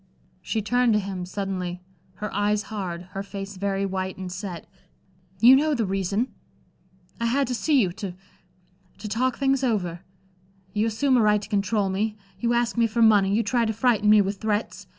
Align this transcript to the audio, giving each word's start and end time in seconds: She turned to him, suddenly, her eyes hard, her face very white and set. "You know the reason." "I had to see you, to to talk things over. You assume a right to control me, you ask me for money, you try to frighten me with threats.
She 0.41 0.63
turned 0.63 0.93
to 0.93 0.99
him, 0.99 1.27
suddenly, 1.27 1.79
her 2.15 2.33
eyes 2.33 2.63
hard, 2.73 3.03
her 3.11 3.21
face 3.21 3.55
very 3.57 3.85
white 3.85 4.17
and 4.17 4.31
set. 4.31 4.65
"You 5.39 5.55
know 5.55 5.75
the 5.75 5.85
reason." 5.85 6.29
"I 7.19 7.27
had 7.27 7.45
to 7.49 7.53
see 7.53 7.79
you, 7.79 7.91
to 7.91 8.15
to 8.97 9.07
talk 9.07 9.37
things 9.37 9.63
over. 9.63 9.99
You 10.73 10.87
assume 10.87 11.17
a 11.17 11.21
right 11.21 11.39
to 11.39 11.47
control 11.49 11.89
me, 11.89 12.17
you 12.39 12.53
ask 12.53 12.77
me 12.77 12.87
for 12.87 13.03
money, 13.03 13.31
you 13.35 13.43
try 13.43 13.63
to 13.63 13.73
frighten 13.73 14.09
me 14.09 14.21
with 14.23 14.37
threats. 14.41 14.87